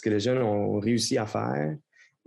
[0.00, 1.76] ce que les jeunes ont réussi à faire,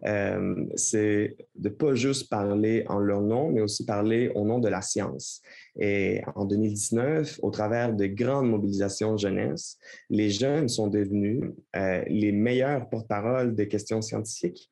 [0.06, 4.68] euh, c'est de pas juste parler en leur nom, mais aussi parler au nom de
[4.70, 5.42] la science.
[5.80, 9.80] Et en 2019, au travers de grandes mobilisations jeunesse,
[10.12, 11.42] les jeunes sont devenus
[11.76, 14.70] euh, les meilleurs porte-parole des questions scientifiques.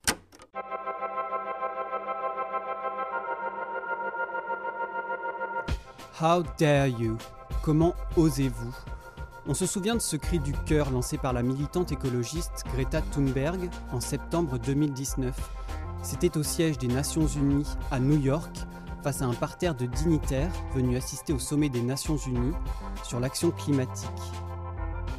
[6.22, 7.18] How dare you?
[7.64, 9.01] Comment osez-vous
[9.48, 13.70] on se souvient de ce cri du cœur lancé par la militante écologiste Greta Thunberg
[13.92, 15.36] en septembre 2019.
[16.04, 18.56] C'était au siège des Nations Unies à New York,
[19.04, 22.54] face à un parterre de dignitaires venus assister au sommet des Nations Unies
[23.04, 24.10] sur l'action climatique.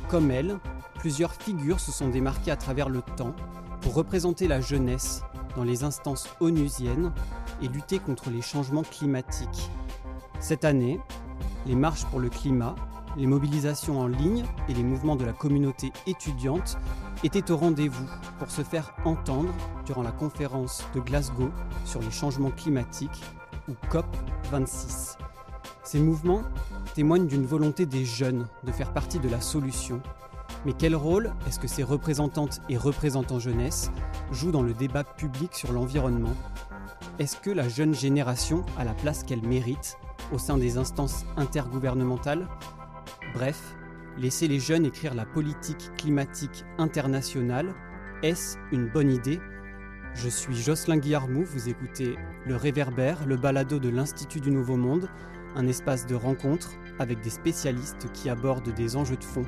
[0.09, 0.59] Comme elle,
[0.95, 3.35] plusieurs figures se sont démarquées à travers le temps
[3.81, 5.23] pour représenter la jeunesse
[5.57, 7.13] dans les instances onusiennes
[7.61, 9.71] et lutter contre les changements climatiques.
[10.39, 11.01] Cette année,
[11.67, 12.77] les marches pour le climat
[13.17, 16.79] les mobilisations en ligne et les mouvements de la communauté étudiante
[17.25, 18.07] étaient au rendez-vous
[18.39, 19.53] pour se faire entendre
[19.87, 21.51] durant la conférence de Glasgow
[21.85, 23.23] sur les changements climatiques
[23.69, 25.17] ou COP26.
[25.85, 26.43] Ces mouvements
[26.95, 30.01] témoignent d'une volonté des jeunes de faire partie de la solution.
[30.65, 33.91] Mais quel rôle est-ce que ces représentantes et représentants jeunesse
[34.31, 36.35] jouent dans le débat public sur l'environnement?
[37.19, 39.99] Est-ce que la jeune génération a la place qu'elle mérite
[40.33, 42.49] au sein des instances intergouvernementales?
[43.35, 43.75] Bref,
[44.19, 47.73] laisser les jeunes écrire la politique climatique internationale,
[48.23, 49.41] est-ce une bonne idée?
[50.15, 52.17] Je suis Jocelyn Guillarmou, vous écoutez
[52.47, 55.09] Le Réverbère, le balado de l'Institut du Nouveau Monde,
[55.57, 59.47] un espace de rencontre avec des spécialistes qui abordent des enjeux de fond.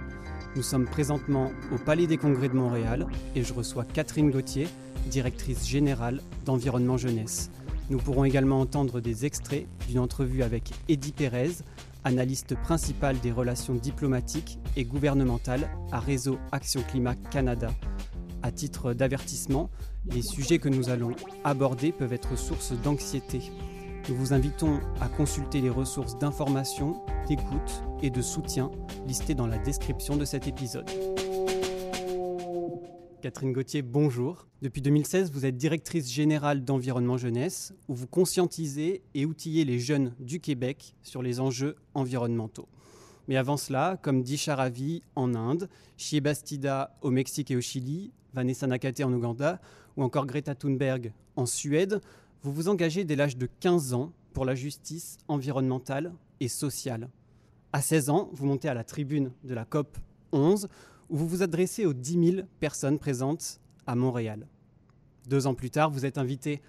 [0.56, 4.66] Nous sommes présentement au Palais des Congrès de Montréal et je reçois Catherine Gauthier,
[5.10, 7.50] directrice générale d'Environnement Jeunesse.
[7.90, 11.56] Nous pourrons également entendre des extraits d'une entrevue avec Eddie Pérez,
[12.04, 17.70] analyste principal des relations diplomatiques et gouvernementales à Réseau Action Climat Canada.
[18.42, 19.70] À titre d'avertissement,
[20.06, 21.12] les sujets que nous allons
[21.44, 23.40] aborder peuvent être source d'anxiété.
[24.08, 28.70] Nous vous invitons à consulter les ressources d'information, d'écoute et de soutien
[29.06, 30.90] listées dans la description de cet épisode.
[33.24, 34.46] Catherine Gauthier, bonjour.
[34.60, 40.14] Depuis 2016, vous êtes directrice générale d'Environnement Jeunesse, où vous conscientisez et outillez les jeunes
[40.20, 42.68] du Québec sur les enjeux environnementaux.
[43.26, 48.12] Mais avant cela, comme Disha Ravi en Inde, Shie Bastida au Mexique et au Chili,
[48.34, 49.58] Vanessa Nakate en Ouganda
[49.96, 52.02] ou encore Greta Thunberg en Suède,
[52.42, 57.08] vous vous engagez dès l'âge de 15 ans pour la justice environnementale et sociale.
[57.72, 59.96] À 16 ans, vous montez à la tribune de la COP
[60.32, 60.68] 11
[61.10, 64.46] où vous vous adressez aux 10 000 personnes présentes à Montréal.
[65.26, 66.60] Deux ans plus tard, vous êtes invité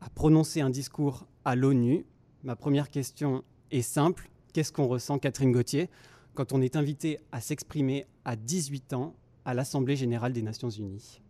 [0.00, 2.04] à prononcer un discours à l'ONU.
[2.44, 4.30] Ma première question est simple.
[4.52, 5.90] Qu'est-ce qu'on ressent, Catherine Gauthier,
[6.34, 9.14] quand on est invité à s'exprimer à 18 ans
[9.44, 11.20] à l'Assemblée générale des Nations unies?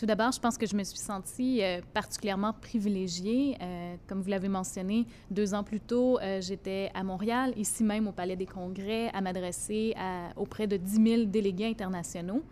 [0.00, 3.58] Tout d'abord, je pense que je me suis sentie euh, particulièrement privilégiée.
[3.60, 8.08] Euh, comme vous l'avez mentionné, deux ans plus tôt, euh, j'étais à Montréal, ici même
[8.08, 9.94] au Palais des Congrès, à m'adresser
[10.36, 12.42] auprès de 10 000 délégués internationaux.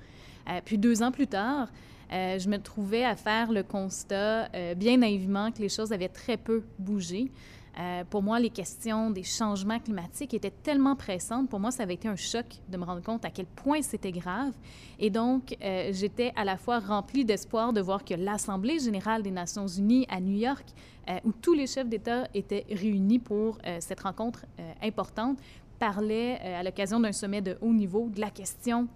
[0.67, 1.69] puis deux ans plus tard,
[2.11, 6.63] je me trouvais à faire le constat, bien naïvement, que les choses avaient très peu
[6.79, 7.31] bougé.
[7.79, 11.49] Euh, pour moi, les questions des changements climatiques étaient tellement pressantes.
[11.49, 14.11] Pour moi, ça avait été un choc de me rendre compte à quel point c'était
[14.11, 14.53] grave.
[14.99, 19.31] Et donc, euh, j'étais à la fois remplie d'espoir de voir que l'Assemblée générale des
[19.31, 20.67] Nations unies à New York,
[21.09, 24.45] euh, où tous les chefs d'État étaient réunis pour cette rencontre
[24.83, 25.39] importante,
[25.79, 28.89] parlait à l'occasion d'un sommet de haut niveau de la question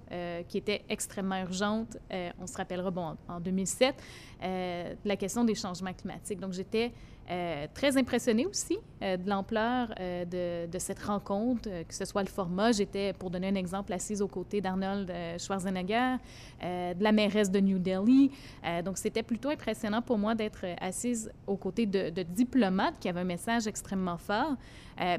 [0.49, 1.97] qui était extrêmement urgente.
[2.41, 3.95] on se rappellera, bon, en, en 2007,
[4.43, 6.41] de la question des changements climatiques.
[6.41, 6.93] Donc, j'étais
[7.31, 12.29] euh, très impressionnée aussi euh, de l'ampleur euh, de, cette rencontre, que ce soit le
[12.29, 12.73] format.
[12.73, 16.17] J'étais, pour donner un exemple, assise aux côtés d'Arnold Schwarzenegger,
[16.61, 18.31] de la mairesse de New Delhi.
[18.85, 23.21] donc, c'était plutôt impressionnant pour moi d'être assise aux côtés de, de, diplomates qui avaient
[23.21, 24.57] un message extrêmement fort.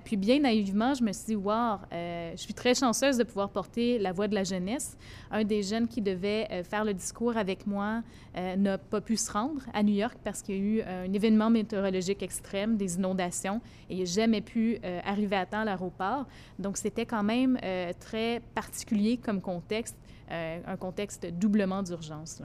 [0.04, 4.00] puis, bien naïvement, je me suis dit, wow, je suis très chanceuse de pouvoir porter
[4.00, 4.98] la voix de la jeunesse.
[5.32, 8.02] Un des jeunes qui devait faire le discours avec moi
[8.36, 11.50] n'a pas pu se rendre à New York parce qu'il y a eu un événement
[11.50, 16.28] météorologique extrême, des inondations, et jamais pu euh, arriver à temps à l'aéroport.
[16.60, 19.96] Donc, c'était quand même euh, très particulier comme contexte,
[20.32, 22.42] euh, un contexte doublement d'urgence.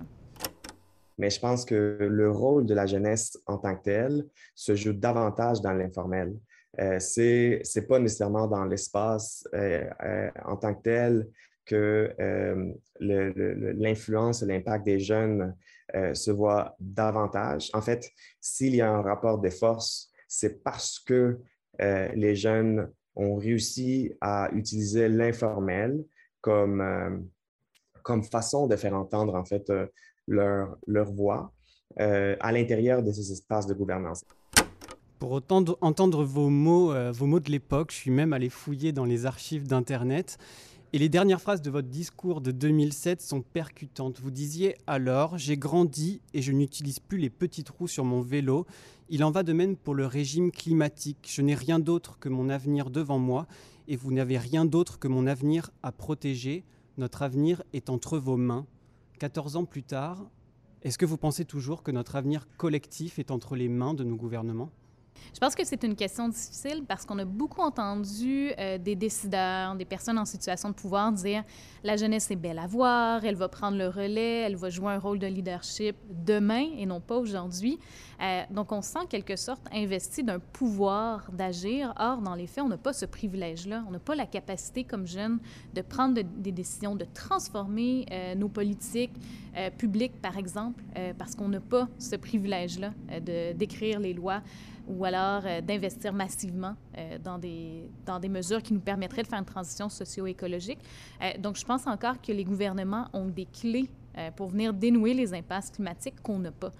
[1.18, 4.24] Mais je pense que le rôle de la jeunesse en tant que telle
[4.54, 6.34] se joue davantage dans l'informel.
[6.78, 9.48] Euh, c'est pas nécessairement dans l'espace
[10.44, 11.28] en tant que tel
[11.64, 12.14] que
[13.00, 15.54] l'influence et l'impact des jeunes
[15.94, 17.70] euh, se voit davantage.
[17.72, 21.38] En fait, s'il y a un rapport de force, c'est parce que
[21.80, 26.04] euh, les jeunes ont réussi à utiliser l'informel
[26.42, 27.16] comme, euh,
[28.02, 29.72] comme façon de faire entendre en fait
[30.26, 31.52] leur, leur voix
[31.96, 34.22] à l'intérieur de ces espaces de gouvernance.
[35.18, 39.26] Pour entendre vos mots, vos mots de l'époque, je suis même allé fouiller dans les
[39.26, 40.38] archives d'Internet
[40.94, 44.20] et les dernières phrases de votre discours de 2007 sont percutantes.
[44.20, 48.66] Vous disiez alors J'ai grandi et je n'utilise plus les petites roues sur mon vélo.
[49.10, 51.28] Il en va de même pour le régime climatique.
[51.30, 53.46] Je n'ai rien d'autre que mon avenir devant moi
[53.86, 56.64] et vous n'avez rien d'autre que mon avenir à protéger.
[56.96, 58.66] Notre avenir est entre vos mains.
[59.18, 60.30] 14 ans plus tard,
[60.80, 64.16] est-ce que vous pensez toujours que notre avenir collectif est entre les mains de nos
[64.16, 64.70] gouvernements?
[65.34, 69.74] Je pense que c'est une question difficile parce qu'on a beaucoup entendu euh, des décideurs,
[69.76, 71.44] des personnes en situation de pouvoir dire
[71.84, 74.98] la jeunesse est belle à voir, elle va prendre le relais, elle va jouer un
[74.98, 77.78] rôle de leadership demain et non pas aujourd'hui.
[78.20, 81.94] Euh, donc, on se sent en quelque sorte investi d'un pouvoir d'agir.
[82.00, 83.84] Or, dans les faits, on n'a pas ce privilège-là.
[83.86, 85.38] On n'a pas la capacité comme jeunes
[85.72, 89.14] de prendre des décisions, de transformer euh, nos politiques
[89.76, 90.84] publiques, par exemple,
[91.18, 94.40] parce qu'on n'a pas ce privilège-là de d'écrire les lois
[94.88, 99.28] ou alors euh, d'investir massivement euh, dans, des, dans des mesures qui nous permettraient de
[99.28, 100.78] faire une transition socio-écologique.
[101.22, 103.88] Euh, donc, je pense encore que les gouvernements ont des clés
[104.34, 106.72] pour venir dénouer les impasses climatiques qu'on n'a pas.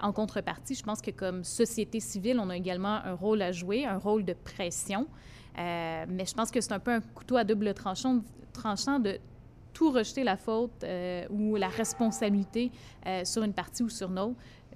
[0.00, 3.86] en contrepartie, je pense que comme société civile, on a également un rôle à jouer,
[3.86, 5.06] un rôle de pression.
[5.56, 8.22] mais je pense que c'est un peu un couteau à double tranchant,
[8.52, 9.20] tranchant de
[9.90, 10.84] rejeter la faute
[11.30, 12.70] ou la responsabilité
[13.24, 14.10] sur une partie ou sur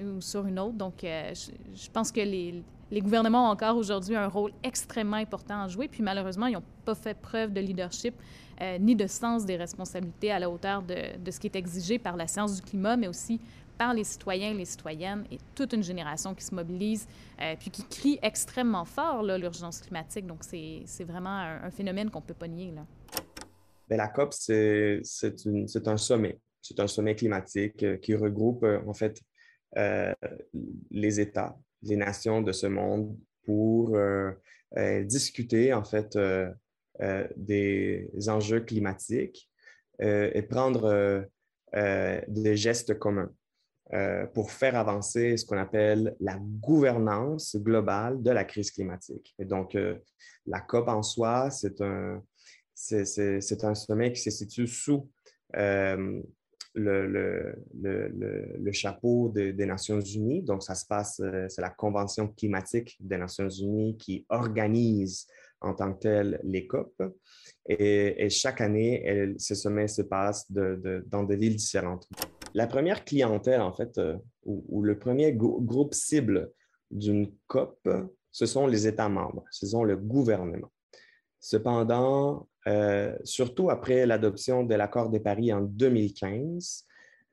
[0.01, 0.77] ou sur une autre.
[0.77, 2.63] Donc, euh, je, pense que les,
[2.93, 5.89] gouvernements ont encore aujourd'hui un rôle extrêmement important à jouer.
[5.89, 8.15] Puis malheureusement, ils n'ont pas fait preuve de leadership
[8.61, 12.17] euh, ni de sens des responsabilités à la hauteur de, ce qui est exigé par
[12.17, 13.41] la science du climat, mais aussi
[13.77, 17.07] par les citoyens et les citoyennes et toute une génération qui se mobilise
[17.43, 20.27] euh, puis qui crie extrêmement fort l'urgence climatique.
[20.27, 22.73] Donc, c'est vraiment un, phénomène qu'on ne peut pas nier.
[22.75, 22.87] Là.
[23.89, 25.03] Bien, la COP, c'est
[25.87, 26.41] un sommet.
[26.61, 29.21] C'est un sommet climatique qui regroupe en fait
[29.77, 30.15] euh,
[30.91, 34.33] les États, les nations de ce monde pour euh,
[34.77, 36.19] euh, discuter en fait
[37.37, 39.51] des enjeux climatiques
[40.01, 41.27] et prendre
[41.73, 43.31] des gestes communs.
[44.35, 49.35] pour faire avancer ce qu'on appelle la gouvernance globale de la crise climatique.
[49.39, 49.77] Et donc,
[50.47, 52.23] la COP en soi, c'est un,
[52.77, 55.11] c'est, un sommet qui se situe sous
[56.77, 57.57] le, le,
[58.59, 60.43] le, chapeau des Nations Unies.
[60.43, 65.27] Donc, ça se passe, euh, c'est la Convention climatique des Nations Unies qui organise
[65.63, 67.03] en tant que telle les COP.
[67.67, 72.07] Et, chaque année, ces sommets se passent de, dans des villes différentes.
[72.55, 76.53] La première clientèle, en fait, euh, ou, le premier groupe cible
[76.91, 77.89] d'une COP,
[78.33, 80.71] ce sont les États membres, ce sont le gouvernement.
[81.41, 86.85] Cependant, euh, surtout après l'adoption de l'accord de Paris en 2015,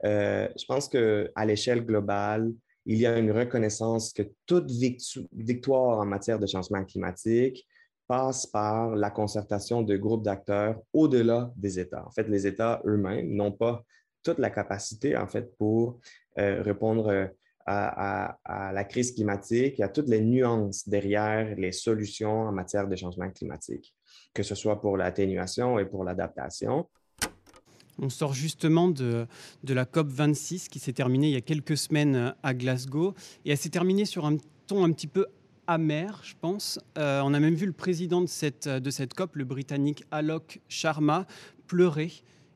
[0.06, 2.52] euh, je pense qu'à l'échelle globale,
[2.86, 7.66] il y a une reconnaissance que toute victoire en matière de changement climatique
[8.08, 12.06] passe par la concertation de groupes d'acteurs au-delà des États.
[12.06, 13.84] En fait, les États eux-mêmes n'ont pas
[14.22, 16.00] toute la capacité, en fait, pour
[16.38, 17.30] euh, répondre
[17.66, 22.88] à, à, la crise climatique et à toutes les nuances derrière les solutions en matière
[22.88, 23.96] de changement climatique
[24.34, 26.88] que ce soit pour l'atténuation et pour l'adaptation.
[28.00, 29.28] On sort justement de,
[29.68, 33.14] la COP 26 qui s'est terminée il y a quelques semaines à Glasgow
[33.46, 35.28] et elle s'est terminée sur un ton un petit peu
[35.68, 36.80] amer, je pense.
[36.98, 40.60] Euh, on a même vu le président de cette, de cette COP, le Britannique Alok
[40.70, 41.28] Sharma,
[41.68, 42.12] pleurer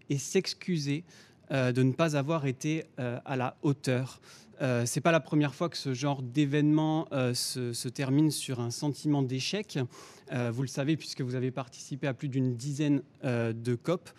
[0.10, 1.04] et s'excuser
[1.52, 4.20] de ne pas avoir été euh, à la hauteur.
[4.62, 8.72] Euh, c'est pas la première fois que ce genre d'événement se, se, termine sur un
[8.72, 9.78] sentiment d'échec.
[10.32, 14.10] vous le savez puisque vous avez participé à plus d'une dizaine de COP.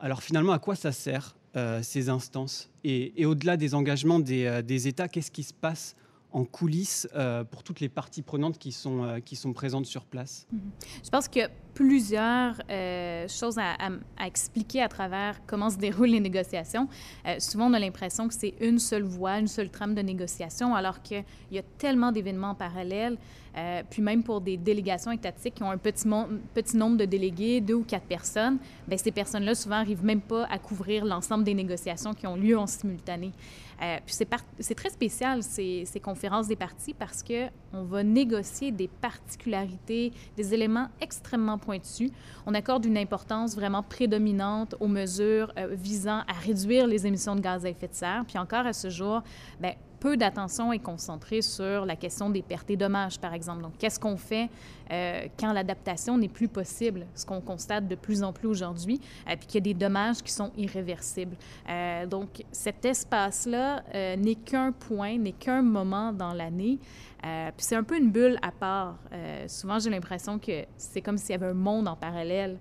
[0.00, 1.36] Alors finalement, à quoi ça sert
[1.82, 2.70] ces instances?
[2.82, 5.94] Et, et au-delà des engagements des, des États, qu'est-ce qui se passe
[6.34, 7.08] en coulisses
[7.50, 10.60] pour toutes les parties prenantes qui sont, qui sont présentes sur place mhm.
[11.02, 13.76] Je pense que plusieurs euh, choses à,
[14.24, 16.88] expliquer à travers comment se déroulent les négociations.
[17.26, 20.74] Euh, souvent, on a l'impression que c'est une seule voie, une seule trame de négociation,
[20.74, 23.18] alors qu'il y a tellement d'événements parallèles.
[23.56, 26.08] Euh, puis même pour des délégations étatiques qui ont un petit,
[26.54, 28.58] petit nombre de délégués, deux ou quatre personnes,
[28.88, 32.58] bien, ces personnes-là, souvent, n'arrivent même pas à couvrir l'ensemble des négociations qui ont lieu
[32.58, 33.32] en simultané.
[33.78, 34.16] puis
[34.58, 40.54] c'est très spécial, ces, ces, conférences des partis, parce qu'on va négocier des particularités, des
[40.54, 42.10] éléments extrêmement pointu.
[42.46, 47.40] On accorde une importance vraiment prédominante aux mesures euh, visant à réduire les émissions de
[47.40, 48.24] gaz à effet de serre.
[48.26, 49.22] Puis encore à ce jour,
[49.60, 53.62] bien, peu d'attention est concentrée sur la question des pertes et dommages, par exemple.
[53.62, 54.50] Donc, qu'est-ce qu'on fait
[54.92, 59.34] euh, quand l'adaptation n'est plus possible, ce qu'on constate de plus en plus aujourd'hui, euh,
[59.34, 61.36] puis qu'il y a des dommages qui sont irréversibles.
[61.70, 63.82] Euh, donc, cet espace-là
[64.18, 66.78] n'est qu'un point, n'est qu'un moment dans l'année.
[67.22, 68.98] puis c'est un peu une bulle à part.
[69.46, 72.58] souvent, j'ai l'impression que c'est comme s'il y avait un monde en parallèle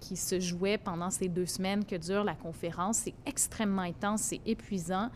[0.00, 2.96] qui se jouait pendant ces deux semaines que dure la conférence.
[3.04, 5.08] C'est extrêmement intense, c'est épuisant.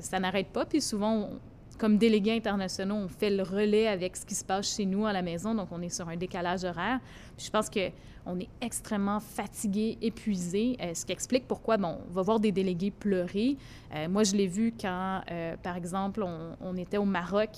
[0.00, 0.64] Ça n'arrête pas.
[0.64, 1.30] Puis souvent,
[1.78, 5.12] comme délégués internationaux, on fait le relais avec ce qui se passe chez nous à
[5.12, 6.98] la maison, donc on est sur un décalage horaire.
[7.38, 12.22] je pense qu'on est extrêmement fatigué, épuisé, euh, ce qui explique pourquoi bon, on va
[12.22, 13.56] voir des délégués pleurer.
[13.94, 17.50] Euh, moi, je l'ai vu quand, euh, par exemple, on, on, était au Maroc,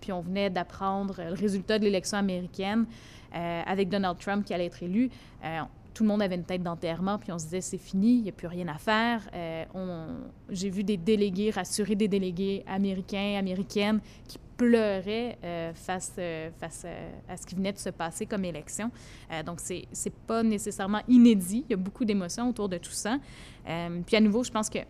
[0.00, 2.86] puis on venait d'apprendre le résultat de l'élection américaine
[3.32, 5.10] avec Donald Trump qui allait être élu
[5.94, 8.28] tout le monde avait une tête d'enterrement, puis on se disait c'est fini, il n'y
[8.28, 9.22] a plus rien à faire.
[9.32, 9.64] Euh,
[10.50, 16.84] j'ai vu des délégués rassurer des délégués américains, américaines qui pleuraient euh, face, euh, face
[17.28, 18.90] à ce qui venait de se passer comme élection.
[19.46, 21.64] donc, c'est n'est pas nécessairement inédit.
[21.68, 23.18] Il y a beaucoup d'émotions autour de tout ça.
[23.64, 24.80] puis à nouveau, je pense que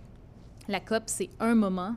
[0.66, 1.94] la COP, c'est un moment.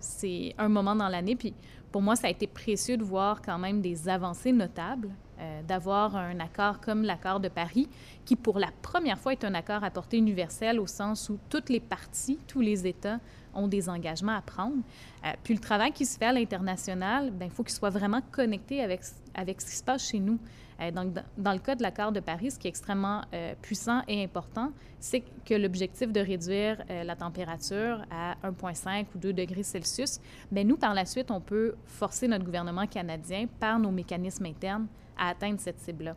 [0.00, 1.36] c'est un moment dans l'année.
[1.36, 1.52] Puis
[1.92, 5.10] pour moi, ça a été précieux de voir quand même des avancées notables
[5.40, 7.88] euh, d'avoir un accord comme l'accord de Paris,
[8.24, 11.70] qui pour la première fois est un accord à portée universelle au sens où toutes
[11.70, 13.18] les parties, tous les États
[13.52, 14.76] ont des engagements à prendre.
[15.24, 18.20] Euh, puis le travail qui se fait à l'international, ben, il faut qu'il soit vraiment
[18.30, 19.00] connecté avec,
[19.34, 20.38] avec ce qui se passe chez nous.
[20.80, 23.22] Euh, donc, dans le cas de l'accord de Paris, ce qui est extrêmement
[23.60, 29.64] puissant et important, c'est que l'objectif de réduire la température à 1,5 ou 2 degrés
[29.64, 30.20] Celsius,
[30.52, 34.86] bien, nous, par la suite, on peut forcer notre gouvernement canadien par nos mécanismes internes
[35.16, 36.16] à atteindre cette cible-là.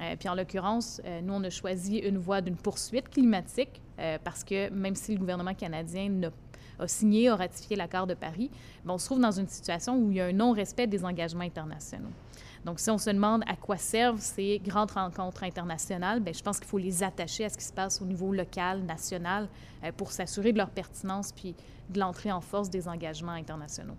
[0.00, 4.18] Euh, puis en l'occurrence, euh, nous, on a choisi une voie d'une poursuite climatique euh,
[4.22, 6.10] parce que même si le gouvernement canadien
[6.78, 8.50] a signé, a ratifié l'accord de Paris,
[8.84, 11.44] ben, on se trouve dans une situation où il y a un non-respect des engagements
[11.44, 12.10] internationaux.
[12.64, 16.58] Donc, si on se demande à quoi servent ces grandes rencontres internationales, bien, je pense
[16.58, 19.48] qu'il faut les attacher à ce qui se passe au niveau local, national,
[19.98, 21.54] pour s'assurer de leur pertinence puis
[21.90, 23.98] de l'entrée en force des engagements internationaux.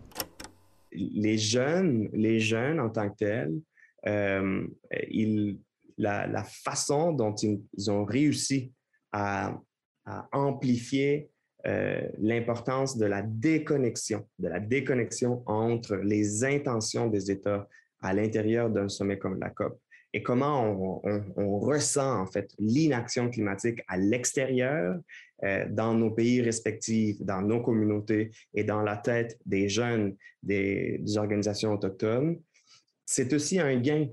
[0.91, 3.53] Les jeunes, les jeunes en tant que tels,
[4.07, 4.67] euh,
[5.97, 8.73] la, façon dont ils, ont réussi
[9.11, 9.59] à,
[10.31, 11.31] amplifier
[11.65, 17.67] euh, l'importance de la déconnexion, de la déconnexion entre les intentions des États
[18.01, 19.79] à l'intérieur d'un sommet comme la COP
[20.15, 21.01] et comment
[21.35, 24.97] on, ressent en fait l'inaction climatique à l'extérieur,
[25.43, 31.03] euh, dans nos pays respectifs, dans nos communautés et dans la tête des jeunes des
[31.17, 32.39] organisations autochtones
[33.15, 34.07] c'est aussi un gain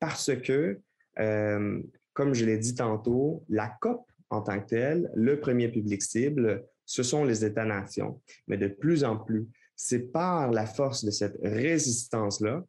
[0.00, 0.80] parce que,
[1.20, 1.80] euh,
[2.12, 6.64] comme je l'ai dit tantôt, la COP en tant que telle, le premier public cible,
[6.84, 8.20] ce sont les États-nations.
[8.48, 9.46] Mais de plus en plus,
[9.76, 12.64] c'est par la force de cette résistance-là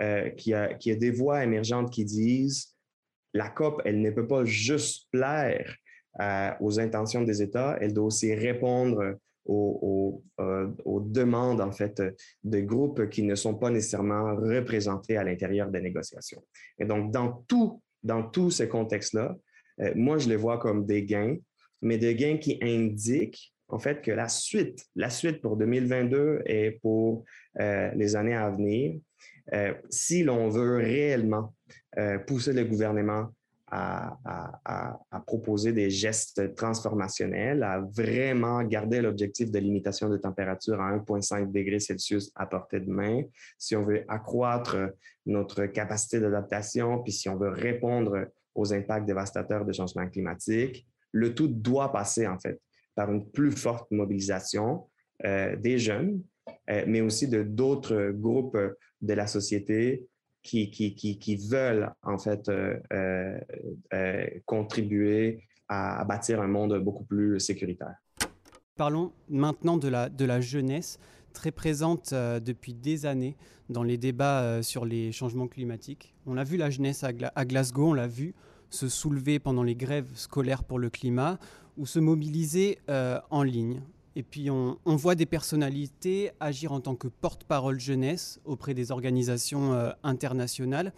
[0.00, 2.76] euh, qu'il y, a des voix émergentes qui disent
[3.34, 5.76] la COP, elle ne peut pas juste plaire
[6.20, 9.18] euh, aux intentions des États, elle doit aussi répondre
[9.48, 12.00] euh, aux, demandes en fait
[12.44, 16.42] de groupes qui ne sont pas nécessairement représentés à l'intérieur des négociations.
[16.78, 19.36] Et donc, dans tout, dans tous ces contextes-là,
[19.80, 21.36] euh, moi, je les vois comme des gains,
[21.80, 26.78] mais des gains qui indiquent en fait que la suite, la suite pour 2022 et
[26.82, 27.24] pour
[27.58, 29.00] euh, les années à venir,
[29.90, 31.52] si l'on veut réellement
[32.28, 33.28] pousser le gouvernement
[33.74, 41.50] à, proposer des gestes transformationnels, à vraiment garder l'objectif de limitation de température à 1,5
[41.50, 43.22] degrés Celsius à portée de main,
[43.58, 44.76] si on veut accroître
[45.24, 51.34] notre capacité d'adaptation, puis si on veut répondre aux impacts dévastateurs des changements climatiques, le
[51.34, 52.60] tout doit passer en fait
[52.94, 54.86] par une plus forte mobilisation
[55.24, 56.22] euh, des jeunes,
[56.68, 58.58] euh, mais aussi de d'autres groupes
[59.00, 60.04] de la société
[60.42, 63.38] qui, veulent en fait euh, euh,
[63.94, 67.94] euh, contribuer à, bâtir un monde beaucoup plus sécuritaire.
[68.76, 70.98] Parlons maintenant de la, jeunesse,
[71.32, 73.36] très présente depuis des années
[73.68, 76.14] dans les débats sur les changements climatiques.
[76.26, 78.34] On l'a vu, la jeunesse à Glasgow, on l'a vu
[78.70, 81.38] se soulever pendant les grèves scolaires pour le climat
[81.76, 83.82] ou se mobiliser en ligne.
[84.14, 89.72] Et puis on, voit des personnalités agir en tant que porte-parole jeunesse auprès des organisations
[89.72, 90.92] euh, internationales.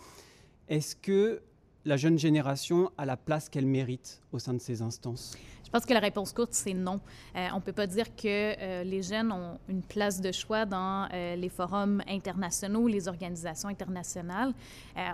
[0.68, 1.40] Est-ce que
[1.85, 5.37] la jeune génération a la place qu'elle mérite au sein de ces instances?
[5.75, 7.00] Pense que la réponse courte, c'est non.
[7.35, 10.66] Euh, on ne peut pas dire que euh, les jeunes ont une place de choix
[10.66, 14.52] dans euh, les forums internationaux, les organisations internationales.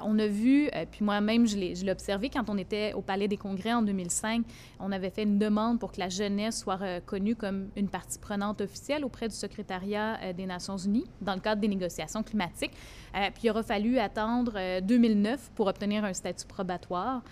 [0.04, 3.72] on a vu, puis moi-même, je l'ai observé quand on était au Palais des Congrès
[3.72, 4.44] en 2005,
[4.78, 8.60] on avait fait une demande pour que la jeunesse soit reconnue comme une partie prenante
[8.60, 12.72] officielle auprès du secrétariat des Nations Unies dans le cadre des négociations climatiques.
[13.12, 17.22] Puis il aura fallu attendre 2009 pour obtenir un statut probatoire,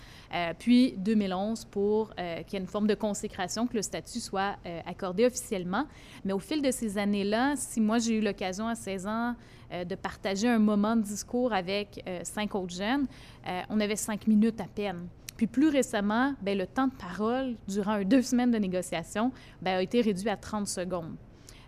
[0.59, 4.81] puis 2011 pour qu'il y ait une forme de consécration, que le statut soit euh,
[4.87, 5.87] accordé officiellement.
[6.25, 9.35] Mais au fil de ces années-là, si moi j'ai eu l'occasion à 16 ans
[9.73, 13.07] euh, de partager un moment de discours avec euh, cinq autres jeunes,
[13.71, 15.09] on avait cinq minutes à peine.
[15.39, 19.33] Puis plus récemment, bien, le temps de parole durant deux semaines de négociation
[19.63, 21.17] bien, a été réduit à 30 secondes.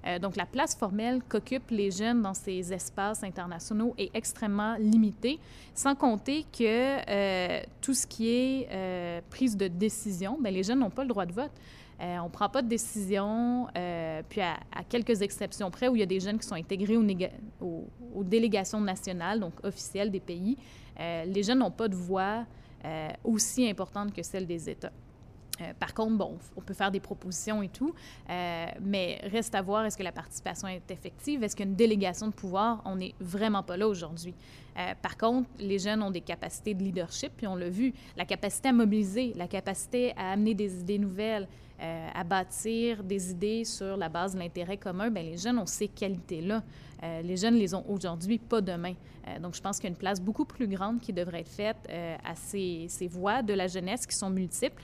[0.07, 5.38] Euh, donc, la place formelle qu'occupent les jeunes dans ces espaces internationaux est extrêmement limitée,
[5.75, 6.64] sans compter que
[7.09, 11.09] euh, tout ce qui est euh, prise de décision, bien, les jeunes n'ont pas le
[11.09, 11.52] droit de vote.
[12.00, 13.66] on ne prend pas de décision,
[14.30, 14.57] puis à,
[14.88, 18.80] quelques exceptions près où il y a des jeunes qui sont intégrés aux, aux délégations
[18.80, 20.57] nationales, donc officielles des pays,
[20.99, 22.47] les jeunes n'ont pas de voix
[23.23, 24.92] aussi importante que celle des États.
[25.61, 27.95] Euh, par contre, bon, on peut faire des propositions et tout,
[28.29, 31.71] euh, mais reste à voir est-ce que la participation est effective, est-ce qu'il y a
[31.71, 32.83] une délégation de pouvoir?
[32.85, 34.35] On n'est vraiment pas là aujourd'hui.
[34.79, 38.25] Euh, par contre, les jeunes ont des capacités de leadership, puis on l'a vu, la
[38.25, 41.49] capacité à mobiliser, la capacité à amener des idées nouvelles,
[42.14, 45.88] à bâtir des idées sur la base de l'intérêt commun, bien, les jeunes ont ces
[45.88, 46.62] qualités-là.
[47.23, 48.93] les jeunes les ont aujourd'hui, pas demain.
[49.40, 51.79] donc, je pense qu'il y a une place beaucoup plus grande qui devrait être faite
[52.23, 54.83] à ces voix de la jeunesse qui sont multiples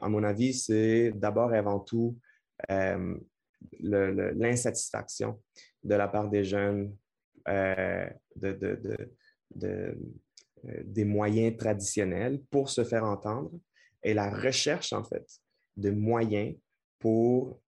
[0.00, 2.16] à mon avis, c'est d'abord et avant tout
[2.70, 3.16] euh,
[3.80, 5.40] l'insatisfaction
[5.82, 6.94] de la part des jeunes
[7.48, 8.08] euh,
[8.42, 9.94] euh,
[10.84, 13.52] des moyens traditionnels pour se faire entendre
[14.02, 15.26] et la recherche, en fait,
[15.76, 16.56] de moyens
[16.98, 17.60] pour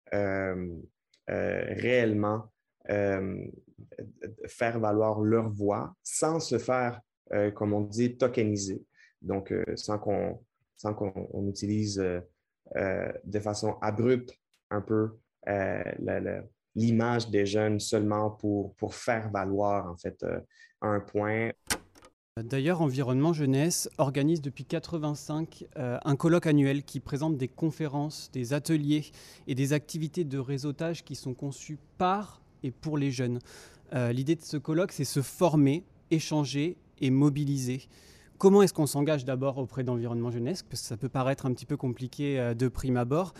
[1.27, 2.51] réellement
[4.47, 7.01] faire valoir leur voix sans se faire,
[7.55, 8.83] comme on dit, tokeniser.
[9.21, 10.41] Donc, sans qu'on
[10.79, 12.21] sans qu'on utilise euh,
[12.77, 14.33] euh, de façon abrupte
[14.71, 15.19] un peu
[15.49, 15.83] euh,
[16.75, 20.25] l'image des jeunes seulement pour, pour faire valoir en fait
[20.81, 21.51] un point.
[22.41, 29.07] D'ailleurs, Environnement Jeunesse organise depuis 85 un colloque annuel qui présente des conférences, des ateliers
[29.49, 33.41] et des activités de réseautage qui sont conçues par et pour les jeunes.
[33.93, 37.89] L'idée de ce colloque, c'est se former, échanger et mobiliser.
[38.39, 41.67] Comment est-ce qu'on s'engage d'abord auprès d'Environnement Jeunesse Parce que ça peut paraître un petit
[41.67, 43.35] peu compliqué euh, de prime abord.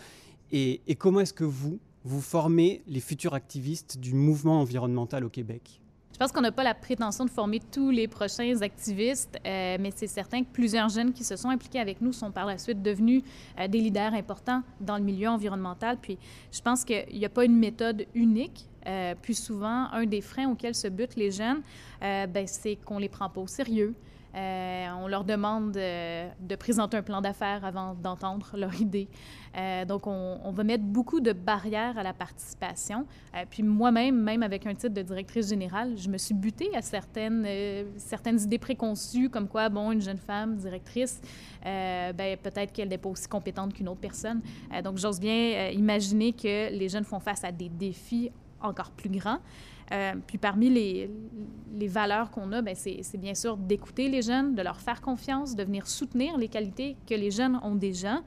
[0.51, 5.79] Et, comment est-ce que vous, vous formez les futurs activistes du mouvement environnemental au Québec?
[6.11, 9.91] Je pense qu'on n'a pas la prétention de former tous les prochains activistes, euh, mais
[9.95, 12.81] c'est certain que plusieurs jeunes qui se sont impliqués avec nous sont par la suite
[12.81, 13.23] devenus
[13.57, 15.97] euh, des leaders importants dans le milieu environnemental.
[16.01, 16.17] Puis
[16.51, 18.67] je pense qu'il n'y a pas une méthode unique.
[19.21, 21.61] puis souvent, un des freins auxquels se butent les jeunes,
[22.01, 23.93] ben, c'est qu'on ne les prend pas au sérieux.
[24.35, 29.07] Euh, on leur demande de, présenter un plan d'affaires avant d'entendre leur idée.
[29.57, 33.05] Euh, donc, on, va mettre beaucoup de barrières à la participation.
[33.35, 36.81] Euh, puis moi-même, même avec un titre de directrice générale, je me suis butée à
[36.81, 37.47] certaines,
[37.97, 41.21] certaines idées préconçues, comme quoi, bon, une jeune femme directrice,
[41.63, 44.41] ben, peut-être qu'elle n'est pas aussi compétente qu'une autre personne.
[44.83, 49.39] donc, j'ose bien imaginer que les jeunes font face à des défis encore plus grands.
[49.91, 51.09] Euh, puis parmi les,
[51.87, 55.63] valeurs qu'on a, ben, c'est bien sûr d'écouter les jeunes, de leur faire confiance, de
[55.63, 58.21] venir soutenir les qualités que les jeunes ont déjà.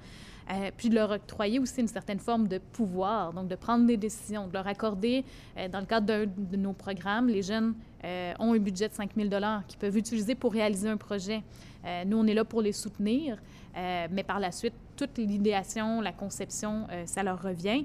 [0.51, 3.97] Euh, puis de leur octroyer aussi une certaine forme de pouvoir, donc de prendre des
[3.97, 5.25] décisions, de leur accorder,
[5.57, 7.75] euh, dans le cadre de nos programmes, les jeunes
[8.41, 9.29] ont un budget de 5 000
[9.69, 11.41] qu'ils peuvent utiliser pour réaliser un projet.
[12.05, 13.39] nous, on est là pour les soutenir,
[13.77, 17.85] mais par la suite, toute l'idéation, la conception, ça leur revient.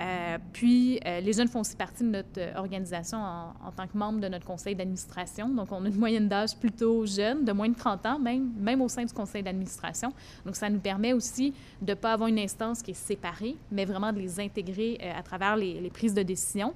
[0.00, 3.96] Euh, puis, euh, les jeunes font aussi partie de notre euh, organisation en, tant que
[3.96, 5.48] membre de notre conseil d'administration.
[5.48, 8.82] Donc, on a une moyenne d'âge plutôt jeune, de moins de 30 ans, même, même
[8.82, 10.12] au sein du conseil d'administration.
[10.44, 13.84] Donc, ça nous permet aussi de ne pas avoir une instance qui est séparée, mais
[13.84, 16.74] vraiment de les intégrer à travers les, les, prises de décision.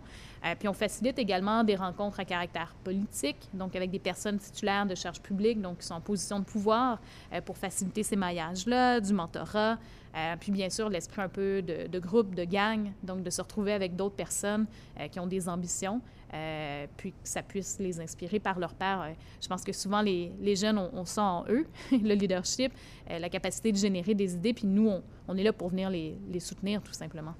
[0.59, 4.95] Puis, on facilite également des rencontres à caractère politique, donc avec des personnes titulaires de
[4.95, 7.01] charges publiques, donc qui sont en position de pouvoir
[7.45, 9.79] pour faciliter ces maillages-là, du mentorat,
[10.17, 13.73] euh, puis bien sûr, l'esprit un peu de, groupe, de gang, donc de se retrouver
[13.73, 14.67] avec d'autres personnes
[14.99, 16.01] euh, qui ont des ambitions,
[16.35, 19.15] euh, puis que ça puisse les inspirer par leur père.
[19.41, 22.73] je pense que souvent, les, jeunes, on, sent en eux le leadership,
[23.09, 24.91] la capacité de générer des idées, puis nous,
[25.29, 27.35] on, est là pour venir les, soutenir tout simplement.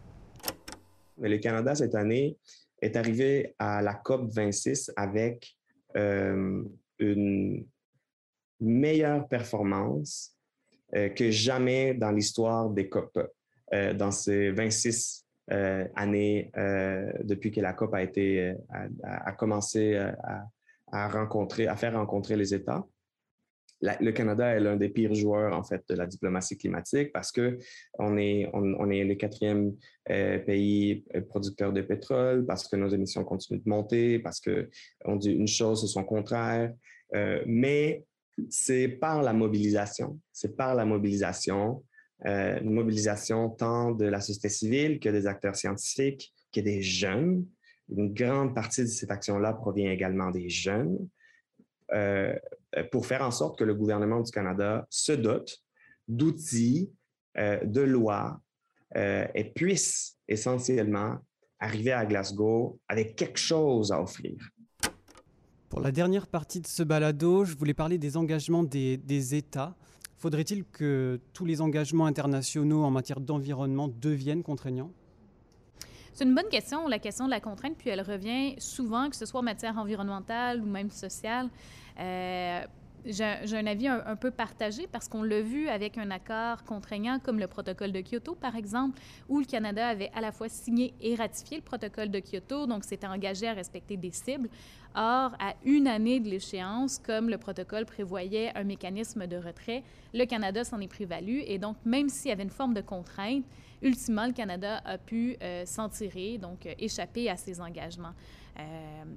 [1.19, 2.37] Mais le Canada, cette année,
[2.81, 5.57] est arrivé à la COP 26 avec
[5.95, 7.67] une
[8.61, 10.37] meilleure performance
[10.95, 13.19] euh, que jamais dans l'histoire des COP.
[13.95, 15.27] dans ces 26
[15.95, 16.51] années
[17.25, 18.55] depuis que la COP a été
[19.03, 19.97] a, commencé
[20.93, 22.85] à, rencontrer, à faire rencontrer les États
[23.83, 27.59] le Canada est l'un des pires joueurs en fait de la diplomatie climatique parce que
[27.99, 29.75] on est on, est le quatrième
[30.11, 34.69] euh, pays euh, producteur de pétrole, parce que nos émissions continuent de monter, parce que
[35.05, 36.73] on dit une chose et son contraire.
[37.15, 38.05] Euh, mais
[38.49, 41.85] c'est par la mobilisation, c'est par la mobilisation,
[42.25, 47.47] une mobilisation tant de la société civile que des acteurs scientifiques, que des jeunes.
[47.89, 50.99] Une grande partie de cette action-là provient également des jeunes.
[52.91, 55.59] Pour faire en sorte que le gouvernement du Canada se dote
[56.11, 56.93] d'outils,
[57.39, 58.41] euh, de lois
[58.97, 61.19] euh, et puisse essentiellement
[61.61, 64.37] arriver à Glasgow avec quelque chose à offrir.
[65.69, 69.77] Pour la dernière partie de ce balado, je voulais parler des engagements des États.
[70.17, 74.91] Faudrait-il que tous les engagements internationaux en matière d'environnement deviennent contraignants?
[76.13, 79.27] C'est une bonne question, la question de la contrainte, puis elle revient souvent, que ce
[79.27, 81.49] soit en matière environnementale ou même sociale.
[81.99, 82.65] Euh,
[83.07, 87.39] j'ai un avis un, peu partagé parce qu'on l'a vu avec un accord contraignant comme
[87.39, 91.15] le protocole de Kyoto, par exemple, où le Canada avait à la fois signé et
[91.15, 94.49] ratifié le protocole de Kyoto, donc s'était engagé à respecter des cibles.
[94.95, 100.25] Or, à une année de l'échéance, comme le protocole prévoyait un mécanisme de retrait, le
[100.25, 103.45] Canada s'en est prévalu et donc même s'il y avait une forme de contrainte,
[103.83, 108.15] ultimement, le Canada a pu euh, s'en tirer, donc euh, échapper à ses engagements.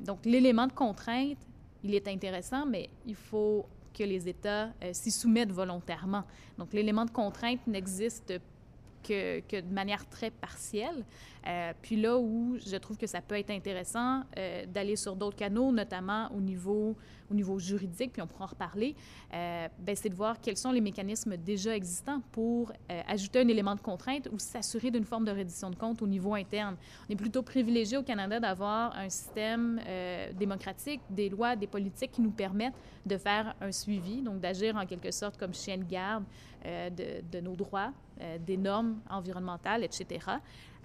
[0.06, 1.38] donc l'élément de contrainte
[1.84, 6.24] il est intéressant, mais il faut que les États euh, s'y soumettent volontairement.
[6.58, 8.34] Donc, l'élément de contrainte n'existe
[9.04, 11.06] que, que, de manière très partielle.
[11.46, 15.36] Euh, puis là où je trouve que ça peut être intéressant euh, d'aller sur d'autres
[15.36, 16.96] canaux, notamment au niveau,
[17.34, 18.96] au niveau juridique, puis on pourra en reparler,
[19.34, 22.72] euh, ben, c'est de voir quels sont les mécanismes déjà existants pour
[23.08, 26.34] ajouter un élément de contrainte ou s'assurer d'une forme de reddition de compte au niveau
[26.36, 26.76] interne.
[27.08, 29.80] On est plutôt privilégié au Canada d'avoir un système
[30.36, 34.86] démocratique, des lois, des politiques qui nous permettent de faire un suivi, donc d'agir en
[34.86, 36.24] quelque sorte comme chien de garde
[36.64, 37.92] de, nos droits,
[38.46, 40.38] des normes environnementales, etc.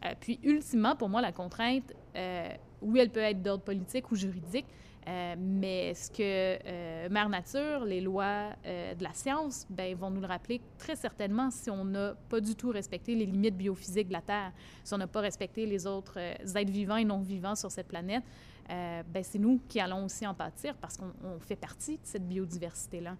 [0.04, 2.48] Euh, puis, ultimement, pour moi, la contrainte, euh,
[2.82, 4.66] oui, elle peut être d'ordre politique ou juridique,
[5.06, 10.26] euh, mais ce que Mère Nature, les lois de la science, ben, vont nous le
[10.26, 14.20] rappeler très certainement si on n'a pas du tout respecté les limites biophysiques de la
[14.20, 14.52] Terre,
[14.84, 18.22] si on n'a pas respecté les autres êtres vivants et non vivants sur cette planète,
[18.68, 23.16] ben, c'est nous qui allons aussi en pâtir parce qu'on fait partie de cette biodiversité-là.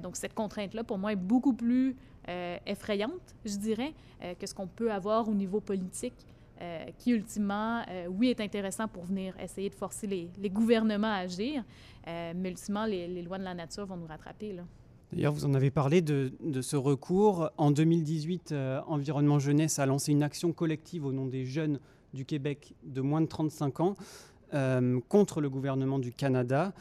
[0.00, 1.96] donc, cette contrainte-là, pour moi, est beaucoup plus
[2.28, 6.14] euh, effrayante, je dirais, euh, que ce qu'on peut avoir au niveau politique,
[6.60, 11.64] euh, qui ultimement, oui, est intéressant pour venir essayer de forcer les, gouvernements à agir,
[12.06, 14.52] mais ultimement, les, lois de la nature vont nous rattraper.
[14.52, 14.62] Là.
[15.12, 17.50] D'ailleurs, vous en avez parlé de ce recours.
[17.56, 18.54] En 2018,
[18.86, 21.80] Environnement Jeunesse a lancé une action collective au nom des jeunes
[22.14, 23.94] du Québec de moins de 35 ans
[25.08, 26.72] contre le gouvernement du Canada.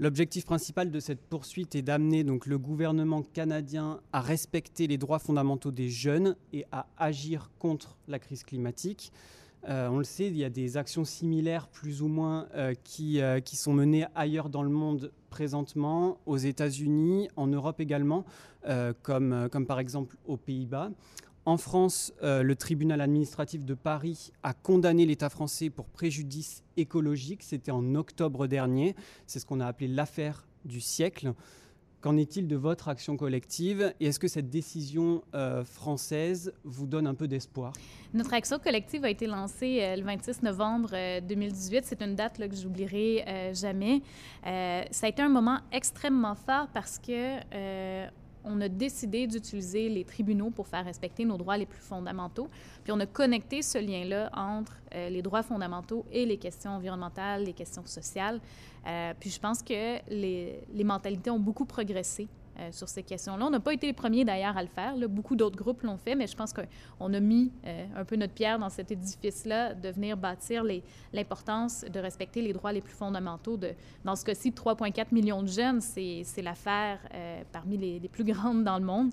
[0.00, 5.18] L'objectif principal de cette poursuite est d'amener donc le gouvernement canadien à respecter les droits
[5.18, 9.10] fondamentaux des jeunes et à agir contre la crise climatique.
[9.68, 13.20] Euh, on le sait, il y a des actions similaires plus ou moins euh, qui,
[13.20, 18.24] euh, qui, sont menées ailleurs dans le monde présentement, aux États-Unis, en Europe également,
[19.02, 20.90] comme, comme par exemple aux Pays-Bas.
[21.48, 27.42] En France, euh, le tribunal administratif de Paris a condamné l'État français pour préjudice écologique.
[27.42, 28.94] C'était en octobre dernier.
[29.26, 31.32] C'est ce qu'on a appelé l'affaire du siècle.
[32.02, 37.06] Qu'en est-il de votre action collective et est-ce que cette décision euh, française vous donne
[37.06, 37.72] un peu d'espoir?
[38.12, 40.90] Notre action collective a été lancée euh, le 26 novembre
[41.26, 41.86] 2018.
[41.86, 44.02] C'est une date là, que j'oublierai jamais.
[44.44, 47.38] ça a été un moment extrêmement fort parce que
[48.48, 52.48] on a décidé d'utiliser les tribunaux pour faire respecter nos droits les plus fondamentaux.
[52.82, 57.44] Puis on a connecté ce lien-là entre euh, les droits fondamentaux et les questions environnementales,
[57.44, 58.40] les questions sociales.
[58.86, 62.28] Euh, puis je pense que les, les mentalités ont beaucoup progressé
[62.60, 63.46] euh, sur ces questions-là.
[63.46, 64.94] On n'a pas été les premiers d'ailleurs à le faire.
[65.08, 68.32] Beaucoup d'autres groupes l'ont fait, mais je pense qu'on a mis euh, un peu notre
[68.32, 70.64] pierre dans cet édifice-là de venir bâtir
[71.12, 73.58] l'importance de respecter les droits les plus fondamentaux.
[74.04, 78.64] Dans ce cas-ci, 3,4 millions de jeunes, c'est l'affaire euh, parmi les, les, plus grandes
[78.64, 79.12] dans le monde.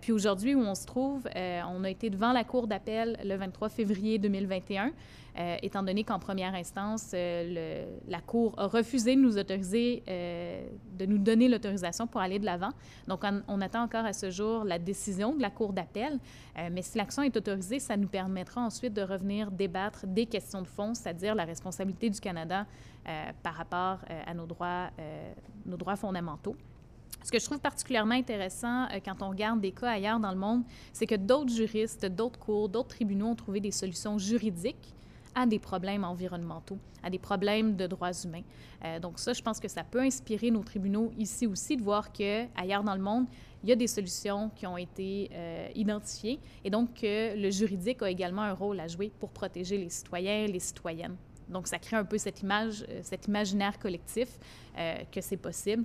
[0.00, 3.68] puis aujourd'hui, où on se trouve, on a été devant la Cour d'appel le 23
[3.68, 4.92] février 2021.
[5.38, 10.66] Euh, étant donné qu'en première instance, euh, la Cour a refusé de nous autoriser, euh,
[10.98, 12.70] de nous donner l'autorisation pour aller de l'avant.
[13.06, 16.18] Donc, on, attend encore à ce jour la décision de la Cour d'appel.
[16.70, 20.66] mais si l'action est autorisée, ça nous permettra ensuite de revenir débattre des questions de
[20.66, 22.66] fond, c'est-à-dire la responsabilité du Canada
[23.42, 24.90] par rapport à nos droits,
[25.64, 26.56] nos droits fondamentaux.
[27.24, 30.62] Ce que je trouve particulièrement intéressant quand on regarde des cas ailleurs dans le monde,
[30.92, 34.95] c'est que d'autres juristes, d'autres cours, d'autres tribunaux ont trouvé des solutions juridiques
[35.36, 38.42] à des problèmes environnementaux, à des problèmes de droits humains.
[38.84, 42.10] Euh, donc ça, je pense que ça peut inspirer nos tribunaux ici aussi de voir
[42.10, 43.26] que ailleurs dans le monde,
[43.62, 48.02] il y a des solutions qui ont été euh, identifiées et donc que le juridique
[48.02, 51.16] a également un rôle à jouer pour protéger les citoyens, les citoyennes.
[51.48, 54.28] Donc, ça crée un peu cette image, euh, cet imaginaire collectif
[55.10, 55.84] que c'est possible.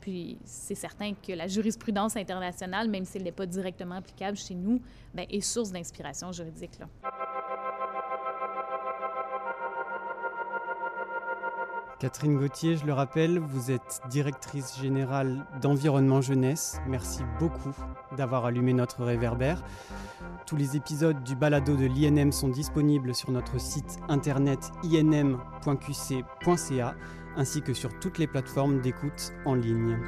[0.00, 4.56] Puis, c'est certain que la jurisprudence internationale, même si elle n'est pas directement applicable chez
[4.56, 4.82] nous,
[5.14, 6.80] bien, est source d'inspiration juridique.
[6.80, 6.88] Là.
[12.04, 16.78] Catherine Gauthier, je le rappelle, vous êtes directrice générale d'Environnement Jeunesse.
[16.86, 17.72] Merci beaucoup
[18.14, 19.64] d'avoir allumé notre réverbère.
[20.44, 25.34] Tous les épisodes du balado de l'INM sont disponibles sur notre site internet inm.qc.ca
[27.38, 29.98] ainsi que sur toutes les plateformes d'écoute en ligne.